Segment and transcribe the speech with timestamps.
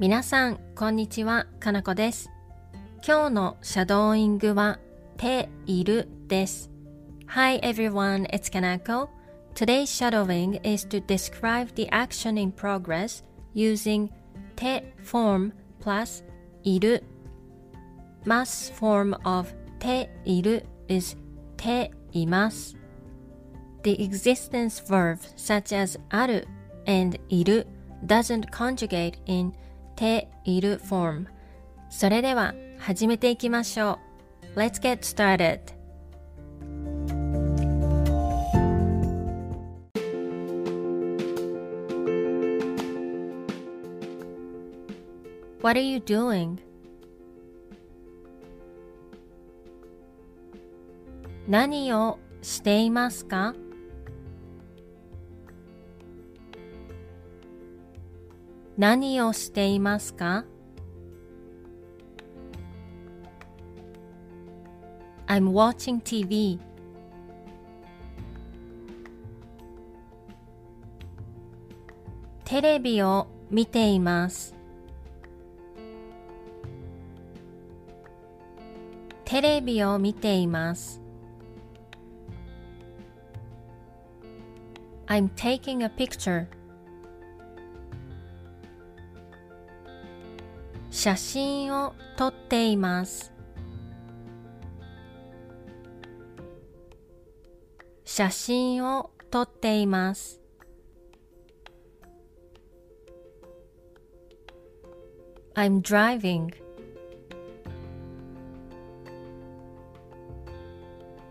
[0.00, 2.30] 皆さん、こんにちは、かなこです。
[3.06, 4.78] 今日のシャドーイングは、
[5.16, 6.70] ているです。
[7.28, 9.08] Hi everyone, it's Kanako.
[9.54, 13.24] Today's shadowing is to describe the action in progress
[13.54, 14.10] using
[14.56, 16.24] て form plus
[16.64, 17.04] いる
[18.24, 21.16] mass form of ている is
[21.56, 22.76] ています。
[23.84, 26.48] The existence verb such as ある
[26.86, 27.66] and いる
[28.06, 29.52] doesn't conjugate in
[29.99, 31.25] ている form.
[31.89, 33.99] それでは始めていきましょ
[34.55, 34.59] う。
[34.59, 35.59] Let's get started.
[45.61, 46.59] What are you doing?
[51.45, 53.53] 何をしていますか
[58.79, 60.45] 何をしていますか
[65.27, 66.57] I'm watching TV.
[72.45, 74.55] テレビを見ています。
[79.25, 81.01] テレビを見ています。
[85.07, 86.47] I'm taking a picture.
[91.01, 93.31] 写真を撮っています。
[98.03, 100.41] 写真を撮っています。
[105.55, 106.49] I'm driving.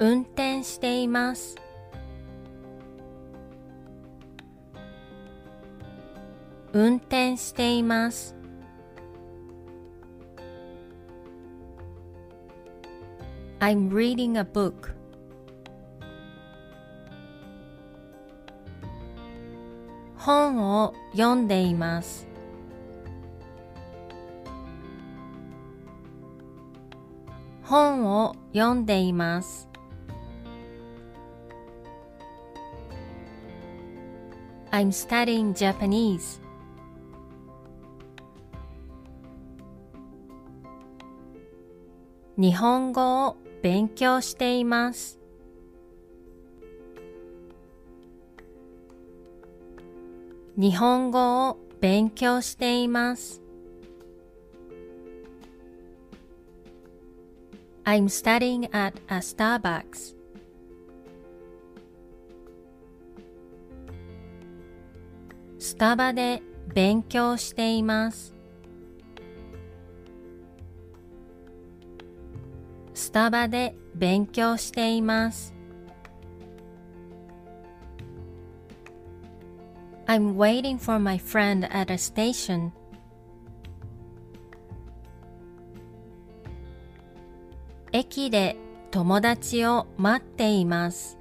[0.00, 1.54] 運転しています。
[6.72, 8.41] 運転しています。
[13.62, 14.92] I'm reading a book.
[20.16, 22.26] 本を読んでいます。
[27.62, 29.68] 本を読んでいます。
[34.72, 36.42] I'm studying Japanese.
[42.36, 45.20] 日本語を勉強しています。
[50.56, 53.40] 日本語を勉強しています。
[57.84, 60.16] I'm studying at a Starbucks.
[65.58, 66.42] スタバで
[66.74, 68.31] 勉強しています。
[73.12, 75.52] スタバで勉強しています。
[80.06, 82.70] I'm waiting for my friend at a station.
[87.92, 88.56] 駅で
[88.90, 91.18] 友達を待っています。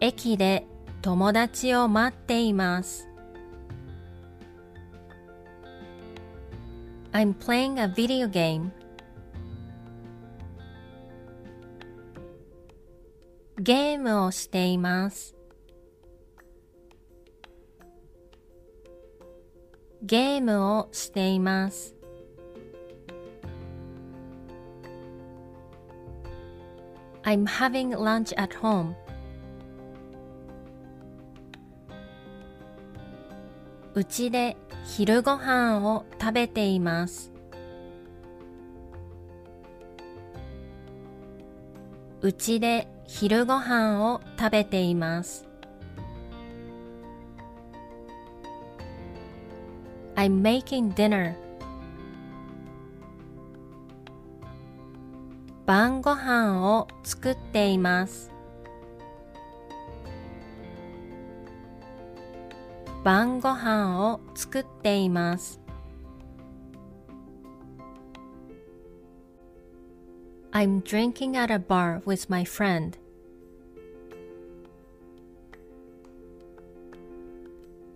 [0.00, 0.66] 駅で
[1.02, 3.15] 友達を待っています。
[7.15, 8.71] I'm playing a video game.
[13.59, 15.35] ゲームをしています。
[20.01, 21.95] ゲームをしています。
[27.23, 28.95] I'm having lunch at home.
[33.96, 37.32] うちで昼ご飯を食べています。
[42.20, 45.48] うちで昼ご飯を食べています。
[50.14, 51.34] I'm making dinner.
[55.64, 58.35] 晩ご飯を作っています。
[63.06, 65.60] 晩ご飯を作っています。
[70.50, 72.98] I'm drinking at a bar with my friend.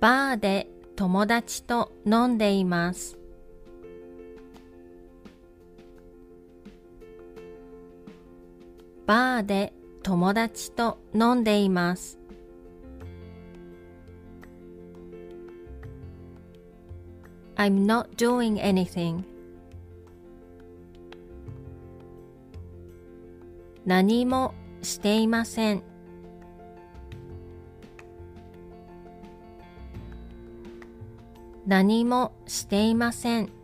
[0.00, 3.18] バーで友達と飲んでいます。
[9.04, 12.23] バーで友達と飲んでいます。
[17.56, 19.24] I'm not doing anything
[23.86, 25.82] 何もしていません
[31.66, 33.63] 何もしていません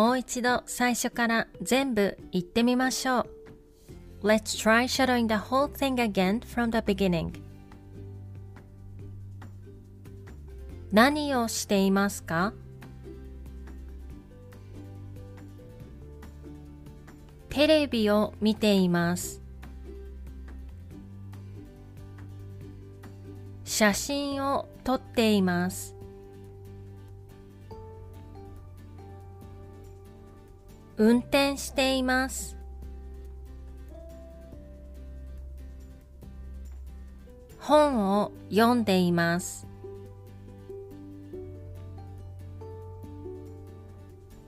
[0.00, 3.26] もう一度最初から全部言ってみましょ
[4.22, 7.38] う Let's try shadowing the whole thing again from the beginning
[10.90, 12.54] 何をしていますか
[17.50, 19.42] テレビを見ています
[23.66, 25.99] 写真を撮っています
[31.02, 32.58] 運転しています。
[37.58, 39.66] 本を読んでいます。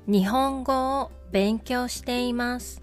[0.06, 2.82] 日本語を勉強しています。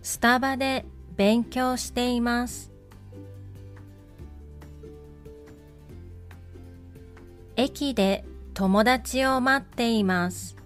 [0.00, 0.84] スタバで
[1.16, 2.70] 勉強しています。
[7.56, 8.24] 駅で
[8.54, 10.56] 友達を待っています。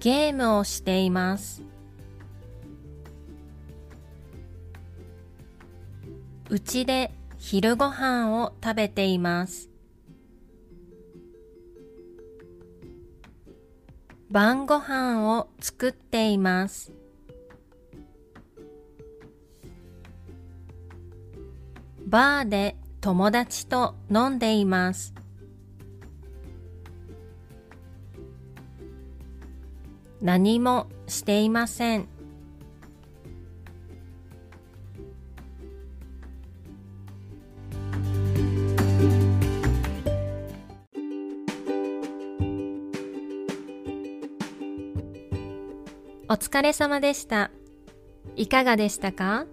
[0.00, 1.62] ゲームをしています。
[6.48, 9.68] うちで昼ご飯を食べています。
[14.30, 16.90] 晩ご飯を作っています。
[22.06, 22.76] バーで
[23.06, 25.14] 友達と飲んでいます
[30.20, 32.08] 何もしていません
[46.28, 47.52] お疲れ様でした。
[48.34, 49.46] いかがでしたか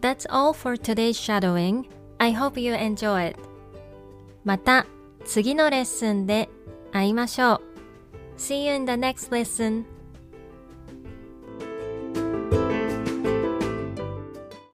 [0.00, 1.99] ?That's all for today's shadowing.
[2.20, 3.40] I hope you enjoy it.
[4.44, 4.86] また
[5.24, 6.50] 次のレッスンで
[6.92, 7.60] 会いましょう。
[8.36, 9.84] See you in the next lesson.